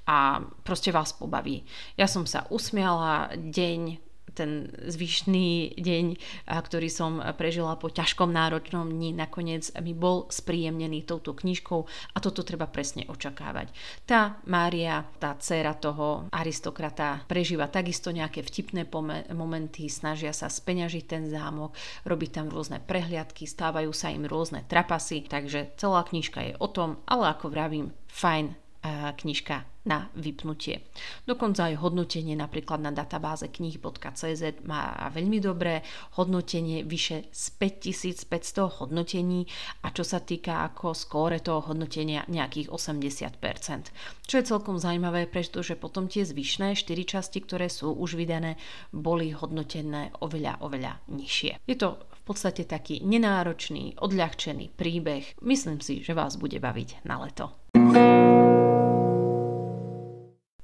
a 0.08 0.40
proste 0.64 0.96
vás 0.96 1.12
pobaví. 1.12 1.68
Ja 2.00 2.08
som 2.08 2.24
sa 2.24 2.48
usmiala 2.48 3.36
deň, 3.36 4.11
ten 4.34 4.72
zvyšný 4.88 5.76
deň, 5.78 6.06
ktorý 6.48 6.88
som 6.88 7.20
prežila 7.36 7.76
po 7.76 7.92
ťažkom 7.92 8.32
náročnom 8.32 8.88
dni, 8.88 9.14
nakoniec 9.16 9.68
mi 9.84 9.92
bol 9.92 10.32
spríjemnený 10.32 11.04
touto 11.06 11.36
knižkou 11.36 11.80
a 12.16 12.18
toto 12.24 12.42
treba 12.42 12.68
presne 12.68 13.06
očakávať. 13.08 13.72
Tá 14.08 14.40
Mária, 14.48 15.04
tá 15.20 15.36
dcéra 15.36 15.76
toho 15.76 16.32
aristokrata, 16.32 17.24
prežíva 17.28 17.68
takisto 17.68 18.10
nejaké 18.10 18.42
vtipné 18.42 18.88
momenty, 19.36 19.92
snažia 19.92 20.32
sa 20.32 20.48
speňažiť 20.48 21.04
ten 21.06 21.24
zámok, 21.28 21.76
robiť 22.08 22.30
tam 22.42 22.48
rôzne 22.48 22.80
prehliadky, 22.84 23.46
stávajú 23.46 23.92
sa 23.92 24.10
im 24.10 24.26
rôzne 24.26 24.64
trapasy, 24.68 25.28
takže 25.28 25.76
celá 25.76 26.04
knižka 26.08 26.40
je 26.42 26.54
o 26.58 26.68
tom, 26.68 27.00
ale 27.06 27.32
ako 27.36 27.52
vravím, 27.52 27.92
fajn 28.08 28.71
knižka 28.84 29.64
na 29.86 30.10
vypnutie. 30.14 30.86
Dokonca 31.26 31.74
aj 31.74 31.82
hodnotenie 31.82 32.38
napríklad 32.38 32.82
na 32.82 32.94
databáze 32.94 33.50
knih.cz 33.50 34.62
má 34.66 35.10
veľmi 35.10 35.42
dobré 35.42 35.82
hodnotenie, 36.18 36.86
vyše 36.86 37.30
z 37.34 37.46
5500 37.58 38.82
hodnotení 38.82 39.50
a 39.82 39.90
čo 39.90 40.06
sa 40.06 40.22
týka 40.22 40.66
ako 40.70 40.94
skóre 40.94 41.42
toho 41.42 41.74
hodnotenia 41.74 42.26
nejakých 42.30 42.70
80%. 42.70 44.26
Čo 44.26 44.36
je 44.38 44.46
celkom 44.46 44.78
zaujímavé, 44.78 45.26
pretože 45.26 45.74
potom 45.74 46.06
tie 46.06 46.22
zvyšné 46.26 46.78
4 46.78 46.86
časti, 47.06 47.42
ktoré 47.42 47.70
sú 47.70 47.94
už 47.94 48.18
vydané, 48.18 48.62
boli 48.94 49.34
hodnotené 49.34 50.14
oveľa, 50.22 50.62
oveľa 50.62 51.02
nižšie. 51.10 51.66
Je 51.66 51.78
to 51.78 51.98
v 51.98 52.22
podstate 52.22 52.70
taký 52.70 53.02
nenáročný, 53.02 53.98
odľahčený 53.98 54.78
príbeh. 54.78 55.42
Myslím 55.42 55.82
si, 55.82 56.06
že 56.06 56.14
vás 56.14 56.38
bude 56.38 56.62
baviť 56.62 57.02
na 57.02 57.18
leto. 57.26 57.50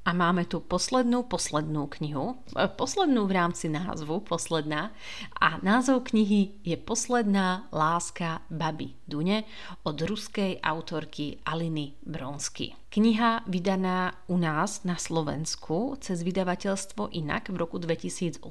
A 0.08 0.16
máme 0.16 0.48
tu 0.48 0.64
poslednú, 0.64 1.28
poslednú 1.28 1.92
knihu. 2.00 2.40
E, 2.56 2.64
poslednú 2.72 3.28
v 3.28 3.36
rámci 3.44 3.68
názvu, 3.68 4.24
posledná. 4.24 4.96
A 5.36 5.60
názov 5.60 6.08
knihy 6.08 6.64
je 6.64 6.80
Posledná 6.80 7.68
láska 7.76 8.40
baby 8.48 8.96
Dune 9.04 9.44
od 9.84 10.00
ruskej 10.00 10.64
autorky 10.64 11.44
Aliny 11.44 12.00
Bronsky. 12.08 12.72
Kniha 12.88 13.44
vydaná 13.52 14.16
u 14.32 14.40
nás 14.40 14.88
na 14.88 14.96
Slovensku 14.96 16.00
cez 16.00 16.24
vydavateľstvo 16.24 17.12
Inak 17.12 17.52
v 17.52 17.60
roku 17.60 17.76
2018 17.76 18.48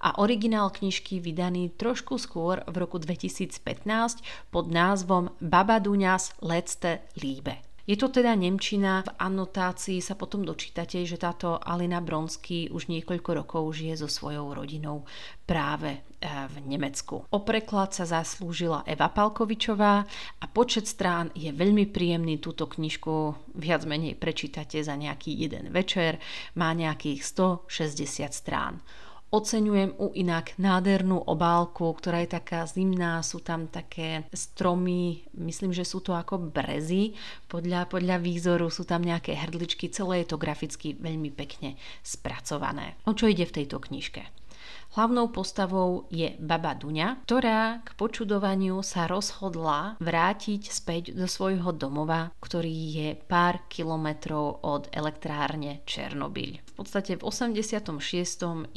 a 0.00 0.08
originál 0.24 0.72
knižky 0.72 1.20
vydaný 1.20 1.68
trošku 1.76 2.16
skôr 2.16 2.64
v 2.64 2.76
roku 2.80 2.96
2015 2.96 4.24
pod 4.48 4.72
názvom 4.72 5.36
Baba 5.36 5.84
Duňas 5.84 6.32
Lecte 6.40 7.04
Líbe. 7.20 7.65
Je 7.86 7.94
to 7.94 8.10
teda 8.10 8.34
Nemčina, 8.34 9.06
v 9.06 9.14
anotácii 9.14 10.02
sa 10.02 10.18
potom 10.18 10.42
dočítate, 10.42 11.06
že 11.06 11.22
táto 11.22 11.54
Alina 11.62 12.02
Bronsky 12.02 12.66
už 12.66 12.90
niekoľko 12.90 13.30
rokov 13.46 13.78
žije 13.78 14.02
so 14.02 14.10
svojou 14.10 14.58
rodinou 14.58 15.06
práve 15.46 15.94
e, 15.94 16.00
v 16.26 16.66
Nemecku. 16.66 17.22
O 17.30 17.38
preklad 17.46 17.94
sa 17.94 18.02
zaslúžila 18.02 18.82
Eva 18.90 19.06
Palkovičová 19.06 20.02
a 20.42 20.44
počet 20.50 20.90
strán 20.90 21.30
je 21.38 21.54
veľmi 21.54 21.86
príjemný. 21.86 22.42
Túto 22.42 22.66
knižku 22.66 23.38
viac 23.54 23.86
menej 23.86 24.18
prečítate 24.18 24.82
za 24.82 24.98
nejaký 24.98 25.46
jeden 25.46 25.70
večer. 25.70 26.18
Má 26.58 26.74
nejakých 26.74 27.22
160 27.22 28.34
strán. 28.34 28.82
Oceňujem 29.26 29.98
u 29.98 30.14
inak 30.14 30.54
nádhernú 30.54 31.18
obálku, 31.18 31.90
ktorá 31.98 32.22
je 32.22 32.38
taká 32.38 32.62
zimná, 32.62 33.18
sú 33.26 33.42
tam 33.42 33.66
také 33.66 34.22
stromy, 34.30 35.26
myslím, 35.34 35.74
že 35.74 35.82
sú 35.82 35.98
to 35.98 36.14
ako 36.14 36.38
brezy, 36.38 37.18
podľa, 37.50 37.90
podľa 37.90 38.22
výzoru 38.22 38.70
sú 38.70 38.86
tam 38.86 39.02
nejaké 39.02 39.34
hrdličky, 39.34 39.90
celé 39.90 40.22
je 40.22 40.30
to 40.30 40.38
graficky 40.38 40.94
veľmi 40.94 41.34
pekne 41.34 41.74
spracované. 42.06 42.94
O 43.02 43.18
čo 43.18 43.26
ide 43.26 43.42
v 43.50 43.56
tejto 43.62 43.82
knižke? 43.82 44.45
Hlavnou 44.94 45.28
postavou 45.28 46.06
je 46.08 46.38
baba 46.38 46.72
Duňa, 46.72 47.26
ktorá 47.26 47.82
k 47.82 47.90
počudovaniu 47.98 48.80
sa 48.86 49.10
rozhodla 49.10 49.98
vrátiť 49.98 50.70
späť 50.70 51.12
do 51.12 51.26
svojho 51.26 51.74
domova, 51.74 52.30
ktorý 52.38 52.76
je 52.94 53.08
pár 53.26 53.66
kilometrov 53.66 54.62
od 54.62 54.86
elektrárne 54.94 55.82
Černobyľ. 55.84 56.50
V 56.62 56.72
podstate 56.84 57.16
v 57.16 57.24
86. 57.24 57.88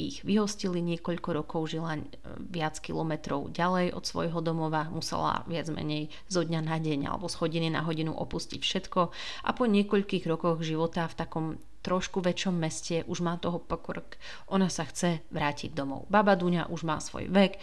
ich 0.00 0.24
vyhostili 0.24 0.80
niekoľko 0.80 1.28
rokov, 1.36 1.68
žila 1.68 2.00
e, 2.00 2.02
viac 2.48 2.80
kilometrov 2.80 3.52
ďalej 3.52 3.92
od 3.92 4.04
svojho 4.04 4.40
domova, 4.40 4.88
musela 4.88 5.44
viac 5.44 5.68
menej 5.68 6.08
zo 6.26 6.40
dňa 6.40 6.60
na 6.64 6.80
deň 6.80 7.12
alebo 7.12 7.28
z 7.28 7.36
hodiny 7.38 7.68
na 7.68 7.84
hodinu 7.84 8.16
opustiť 8.16 8.60
všetko 8.60 9.00
a 9.44 9.50
po 9.52 9.64
niekoľkých 9.68 10.24
rokoch 10.24 10.64
života 10.64 11.04
v 11.08 11.14
takom 11.16 11.46
trošku 11.80 12.20
väčšom 12.20 12.52
meste, 12.52 13.08
už 13.08 13.24
má 13.24 13.40
toho 13.40 13.56
pokrok, 13.56 14.20
ona 14.52 14.68
sa 14.68 14.84
chce 14.84 15.24
vrátiť 15.32 15.72
domov. 15.72 16.04
Baba 16.12 16.36
Duňa 16.36 16.68
už 16.68 16.84
má 16.84 17.00
svoj 17.00 17.32
vek, 17.32 17.56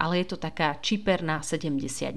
ale 0.00 0.24
je 0.24 0.26
to 0.32 0.36
taká 0.40 0.80
čiperná 0.80 1.44
70 1.44 2.16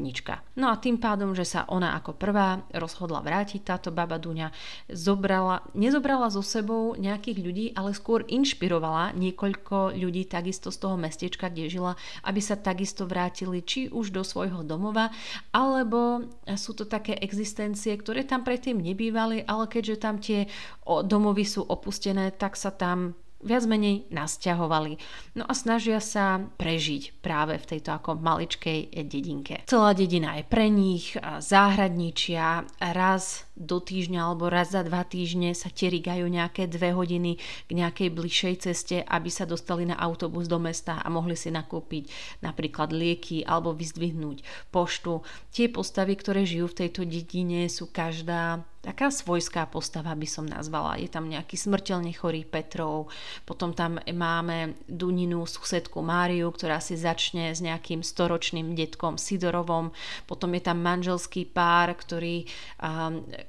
No 0.56 0.72
a 0.72 0.80
tým 0.80 1.00
pádom, 1.00 1.36
že 1.36 1.44
sa 1.44 1.68
ona 1.68 2.00
ako 2.00 2.16
prvá 2.16 2.64
rozhodla 2.72 3.20
vrátiť 3.20 3.62
táto 3.64 3.90
Baba 3.92 4.16
Duňa, 4.16 4.56
zobrala, 4.88 5.68
nezobrala 5.76 6.32
so 6.32 6.40
sebou 6.40 6.96
nejakých 6.96 7.40
ľudí, 7.44 7.66
ale 7.76 7.92
skôr 7.92 8.24
inšpirovala 8.24 9.12
niekoľko 9.20 10.00
ľudí 10.00 10.30
takisto 10.30 10.72
z 10.72 10.78
toho 10.80 10.96
mestečka, 10.96 11.52
kde 11.52 11.68
žila, 11.68 12.00
aby 12.24 12.40
sa 12.40 12.56
takisto 12.56 13.04
vrátili 13.04 13.60
či 13.66 13.92
už 13.92 14.16
do 14.16 14.24
svojho 14.24 14.64
domova, 14.64 15.12
alebo 15.52 16.24
sú 16.56 16.72
to 16.72 16.88
také 16.88 17.20
existencie, 17.20 17.92
ktoré 18.00 18.24
tam 18.24 18.48
predtým 18.48 18.80
nebývali, 18.80 19.44
ale 19.44 19.68
keďže 19.68 19.96
tam 20.00 20.22
tie 20.24 20.48
domovy 20.86 21.33
domovy 21.34 21.50
sú 21.50 21.66
opustené, 21.66 22.30
tak 22.30 22.54
sa 22.54 22.70
tam 22.70 23.18
viac 23.42 23.66
menej 23.66 24.06
nasťahovali. 24.14 25.02
No 25.36 25.50
a 25.50 25.52
snažia 25.58 25.98
sa 25.98 26.38
prežiť 26.40 27.20
práve 27.26 27.58
v 27.58 27.76
tejto 27.76 27.92
ako 27.98 28.22
maličkej 28.22 28.94
dedinke. 29.10 29.66
Celá 29.66 29.98
dedina 29.98 30.38
je 30.38 30.46
pre 30.46 30.70
nich, 30.70 31.18
záhradničia, 31.20 32.70
raz 32.94 33.50
do 33.64 33.80
týždňa 33.80 34.20
alebo 34.20 34.52
raz 34.52 34.76
za 34.76 34.84
dva 34.84 35.08
týždne 35.08 35.56
sa 35.56 35.72
terigajú 35.72 36.28
nejaké 36.28 36.68
dve 36.68 36.92
hodiny 36.92 37.40
k 37.40 37.72
nejakej 37.72 38.10
bližšej 38.12 38.56
ceste, 38.68 38.98
aby 39.02 39.30
sa 39.32 39.48
dostali 39.48 39.88
na 39.88 39.96
autobus 39.96 40.52
do 40.52 40.60
mesta 40.60 41.00
a 41.00 41.08
mohli 41.08 41.40
si 41.40 41.50
nakúpiť 41.50 42.12
napríklad 42.44 42.92
lieky 42.92 43.48
alebo 43.48 43.72
vyzdvihnúť 43.72 44.70
poštu. 44.70 45.24
Tie 45.56 45.72
postavy, 45.72 46.20
ktoré 46.20 46.44
žijú 46.44 46.70
v 46.70 46.86
tejto 46.86 47.08
dedine 47.08 47.66
sú 47.72 47.90
každá 47.90 48.68
taká 48.84 49.08
svojská 49.08 49.72
postava 49.72 50.12
by 50.12 50.28
som 50.28 50.44
nazvala. 50.44 51.00
Je 51.00 51.08
tam 51.08 51.32
nejaký 51.32 51.56
smrteľne 51.56 52.12
chorý 52.12 52.44
Petrov, 52.44 53.08
potom 53.48 53.72
tam 53.72 53.96
máme 54.04 54.76
Duninu 54.92 55.48
susedku 55.48 56.04
Máriu, 56.04 56.52
ktorá 56.52 56.84
si 56.84 57.00
začne 57.00 57.56
s 57.56 57.64
nejakým 57.64 58.04
storočným 58.04 58.76
detkom 58.76 59.16
Sidorovom, 59.16 59.96
potom 60.28 60.52
je 60.52 60.62
tam 60.68 60.84
manželský 60.84 61.48
pár, 61.48 61.96
ktorý, 61.96 62.44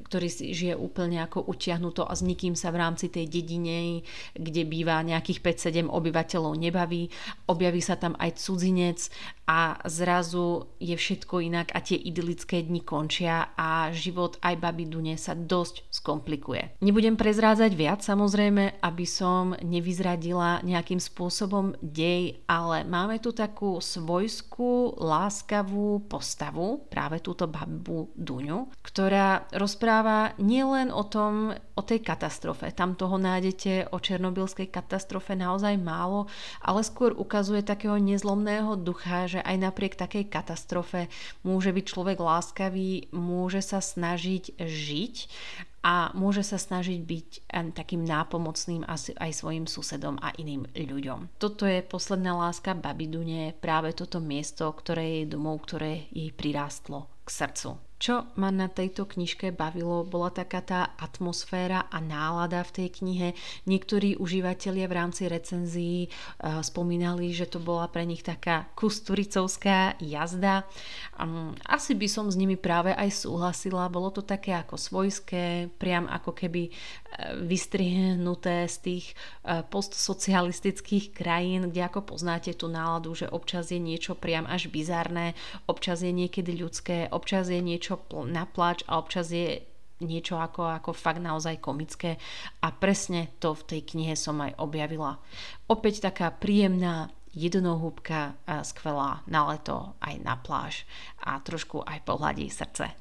ktorý 0.04 0.28
si 0.28 0.52
žije 0.52 0.76
úplne 0.76 1.24
ako 1.24 1.48
utiahnuto 1.48 2.04
a 2.04 2.12
s 2.12 2.20
nikým 2.20 2.52
sa 2.52 2.68
v 2.68 2.84
rámci 2.84 3.08
tej 3.08 3.26
dedine, 3.26 4.04
kde 4.36 4.62
býva 4.68 5.00
nejakých 5.00 5.40
5-7 5.40 5.88
obyvateľov 5.88 6.52
nebaví. 6.60 7.08
Objaví 7.48 7.80
sa 7.80 7.96
tam 7.96 8.12
aj 8.20 8.36
cudzinec 8.36 9.08
a 9.44 9.76
zrazu 9.84 10.72
je 10.80 10.96
všetko 10.96 11.44
inak 11.44 11.68
a 11.76 11.84
tie 11.84 12.00
idylické 12.00 12.64
dni 12.64 12.80
končia 12.80 13.52
a 13.56 13.92
život 13.92 14.40
aj 14.40 14.56
baby 14.56 14.88
Dune 14.88 15.14
sa 15.20 15.36
dosť 15.36 15.84
skomplikuje. 15.92 16.80
Nebudem 16.80 17.16
prezrádzať 17.16 17.72
viac 17.76 18.00
samozrejme, 18.00 18.80
aby 18.80 19.06
som 19.08 19.52
nevyzradila 19.60 20.64
nejakým 20.64 20.96
spôsobom 20.96 21.76
dej, 21.84 22.40
ale 22.48 22.88
máme 22.88 23.20
tu 23.20 23.36
takú 23.36 23.80
svojskú, 23.84 24.96
láskavú 24.96 26.08
postavu, 26.08 26.88
práve 26.88 27.20
túto 27.20 27.44
babu 27.44 28.08
Duňu, 28.16 28.72
ktorá 28.80 29.44
rozpráva 29.52 29.83
nielen 30.40 30.88
o 30.90 31.04
tom, 31.04 31.52
o 31.74 31.82
tej 31.82 32.00
katastrofe. 32.00 32.70
Tam 32.72 32.94
toho 32.94 33.18
nájdete 33.18 33.90
o 33.90 33.98
černobylskej 33.98 34.70
katastrofe 34.70 35.34
naozaj 35.34 35.74
málo, 35.76 36.30
ale 36.62 36.80
skôr 36.86 37.12
ukazuje 37.12 37.60
takého 37.66 37.98
nezlomného 37.98 38.78
ducha, 38.78 39.26
že 39.26 39.40
aj 39.42 39.56
napriek 39.70 39.94
takej 39.98 40.30
katastrofe 40.30 41.10
môže 41.42 41.74
byť 41.74 41.84
človek 41.84 42.18
láskavý, 42.22 43.10
môže 43.10 43.60
sa 43.60 43.82
snažiť 43.82 44.56
žiť 44.58 45.14
a 45.84 46.08
môže 46.16 46.40
sa 46.40 46.56
snažiť 46.56 47.00
byť 47.04 47.28
takým 47.76 48.08
nápomocným 48.08 48.88
aj 49.20 49.30
svojim 49.36 49.68
susedom 49.68 50.16
a 50.24 50.32
iným 50.40 50.64
ľuďom. 50.72 51.36
Toto 51.36 51.68
je 51.68 51.84
posledná 51.84 52.32
láska 52.32 52.72
Babidune, 52.72 53.52
práve 53.60 53.92
toto 53.92 54.16
miesto, 54.16 54.64
ktoré 54.72 55.20
je 55.20 55.36
domov, 55.36 55.60
ktoré 55.68 56.08
jej 56.08 56.32
prirástlo 56.32 57.04
k 57.28 57.28
srdcu. 57.28 57.76
Čo 58.04 58.28
ma 58.36 58.52
na 58.52 58.68
tejto 58.68 59.08
knižke 59.08 59.48
bavilo, 59.56 60.04
bola 60.04 60.28
taká 60.28 60.60
tá 60.60 60.92
atmosféra 61.00 61.88
a 61.88 62.04
nálada 62.04 62.60
v 62.60 62.84
tej 62.84 62.88
knihe. 63.00 63.32
Niektorí 63.64 64.20
užívateľia 64.20 64.84
v 64.84 64.96
rámci 65.00 65.24
recenzií 65.24 66.12
uh, 66.12 66.60
spomínali, 66.60 67.32
že 67.32 67.48
to 67.48 67.64
bola 67.64 67.88
pre 67.88 68.04
nich 68.04 68.20
taká 68.20 68.68
kusturicovská 68.76 69.96
jazda. 70.04 70.68
Asi 71.64 71.96
by 71.96 72.04
som 72.04 72.28
s 72.28 72.36
nimi 72.36 72.60
práve 72.60 72.92
aj 72.92 73.24
súhlasila. 73.24 73.88
Bolo 73.88 74.12
to 74.12 74.20
také 74.20 74.52
ako 74.52 74.76
svojské, 74.76 75.72
priam 75.80 76.04
ako 76.04 76.36
keby 76.36 76.68
uh, 76.68 77.40
vystrihnuté 77.40 78.68
z 78.68 78.76
tých 78.84 79.16
uh, 79.48 79.64
postsocialistických 79.64 81.16
krajín, 81.16 81.72
kde 81.72 81.88
ako 81.88 82.04
poznáte 82.04 82.52
tú 82.52 82.68
náladu, 82.68 83.16
že 83.16 83.32
občas 83.32 83.72
je 83.72 83.80
niečo 83.80 84.12
priam 84.12 84.44
až 84.44 84.68
bizarné, 84.68 85.32
občas 85.64 86.04
je 86.04 86.12
niekedy 86.12 86.52
ľudské, 86.60 87.08
občas 87.08 87.48
je 87.48 87.64
niečo 87.64 87.93
niečo 87.94 88.26
na 88.26 88.44
plač 88.44 88.82
a 88.90 88.98
občas 88.98 89.30
je 89.30 89.62
niečo 90.02 90.36
ako, 90.36 90.74
ako 90.82 90.90
fakt 90.90 91.22
naozaj 91.22 91.62
komické 91.62 92.18
a 92.60 92.74
presne 92.74 93.30
to 93.38 93.54
v 93.54 93.62
tej 93.62 93.80
knihe 93.94 94.18
som 94.18 94.42
aj 94.42 94.58
objavila. 94.58 95.22
Opäť 95.70 96.10
taká 96.10 96.34
príjemná 96.34 97.14
jednohúbka 97.30 98.34
skvelá 98.66 99.22
na 99.30 99.46
leto 99.54 99.94
aj 100.02 100.14
na 100.22 100.34
pláž 100.38 100.86
a 101.22 101.38
trošku 101.40 101.82
aj 101.82 102.02
pohľadí 102.04 102.50
srdce. 102.50 102.94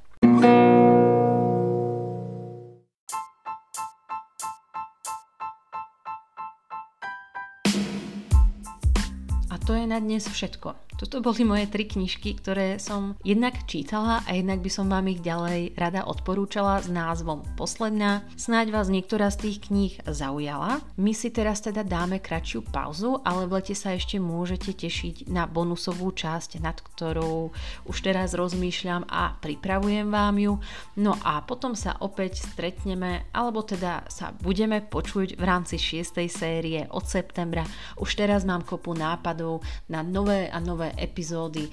To 9.63 9.79
je 9.79 9.82
na 9.93 10.01
dnes 10.01 10.25
všetko. 10.25 10.73
Toto 10.97 11.25
boli 11.25 11.41
moje 11.45 11.65
tri 11.69 11.89
knižky, 11.89 12.37
ktoré 12.37 12.77
som 12.77 13.17
jednak 13.21 13.65
čítala 13.65 14.21
a 14.25 14.33
jednak 14.33 14.61
by 14.61 14.69
som 14.69 14.89
vám 14.89 15.09
ich 15.09 15.21
ďalej 15.21 15.73
rada 15.73 16.05
odporúčala 16.05 16.81
s 16.81 16.89
názvom 16.89 17.41
Posledná. 17.57 18.25
Snáď 18.33 18.73
vás 18.73 18.93
niektorá 18.93 19.29
z 19.33 19.49
tých 19.49 19.69
kníh 19.69 19.93
zaujala. 20.05 20.85
My 20.97 21.13
si 21.17 21.33
teraz 21.33 21.65
teda 21.65 21.81
dáme 21.81 22.21
kratšiu 22.21 22.65
pauzu, 22.69 23.21
ale 23.25 23.49
v 23.49 23.61
lete 23.61 23.73
sa 23.77 23.93
ešte 23.93 24.21
môžete 24.21 24.73
tešiť 24.73 25.29
na 25.33 25.49
bonusovú 25.49 26.13
časť, 26.13 26.61
nad 26.61 26.77
ktorou 26.77 27.53
už 27.89 27.97
teraz 28.01 28.37
rozmýšľam 28.37 29.09
a 29.09 29.37
pripravujem 29.41 30.09
vám 30.09 30.41
ju. 30.41 30.53
No 30.97 31.17
a 31.25 31.41
potom 31.41 31.73
sa 31.77 31.97
opäť 32.01 32.41
stretneme, 32.41 33.29
alebo 33.33 33.65
teda 33.65 34.09
sa 34.09 34.29
budeme 34.41 34.81
počuť 34.81 35.37
v 35.37 35.43
rámci 35.43 35.81
6. 35.81 36.17
série 36.29 36.85
od 36.89 37.05
septembra. 37.05 37.65
Už 37.97 38.13
teraz 38.13 38.45
mám 38.45 38.61
kopu 38.61 38.93
nápadov 38.93 39.65
na 39.93 40.01
nové 40.01 40.49
a 40.49 40.57
nové 40.57 40.89
epizódy, 40.97 41.69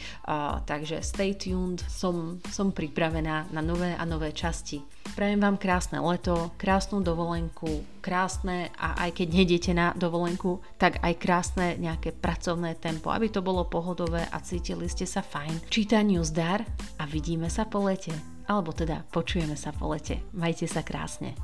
takže 0.68 1.00
stay 1.00 1.32
tuned, 1.32 1.80
som, 1.88 2.36
som 2.52 2.68
pripravená 2.68 3.48
na 3.48 3.64
nové 3.64 3.96
a 3.96 4.04
nové 4.04 4.36
časti. 4.36 4.84
Prajem 5.16 5.40
vám 5.40 5.56
krásne 5.56 5.96
leto, 5.96 6.52
krásnu 6.60 7.00
dovolenku, 7.00 7.80
krásne 8.04 8.68
a 8.76 9.08
aj 9.08 9.16
keď 9.16 9.28
nejdete 9.32 9.72
na 9.72 9.96
dovolenku, 9.96 10.60
tak 10.76 11.00
aj 11.00 11.16
krásne 11.16 11.80
nejaké 11.80 12.12
pracovné 12.12 12.76
tempo, 12.76 13.08
aby 13.08 13.32
to 13.32 13.40
bolo 13.40 13.64
pohodové 13.64 14.28
a 14.28 14.38
cítili 14.44 14.86
ste 14.92 15.08
sa 15.08 15.24
fajn. 15.24 15.72
Čítaniu 15.72 16.20
zdar 16.20 16.62
a 17.00 17.08
vidíme 17.08 17.48
sa 17.48 17.64
po 17.64 17.88
lete. 17.88 18.12
Alebo 18.50 18.74
teda 18.74 19.06
počujeme 19.14 19.54
sa 19.54 19.70
po 19.70 19.94
lete. 19.94 20.20
Majte 20.34 20.66
sa 20.66 20.82
krásne. 20.82 21.38